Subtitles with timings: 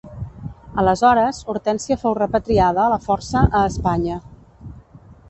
[0.83, 4.19] Aleshores Hortènsia fou repatriada a la força a Espanya.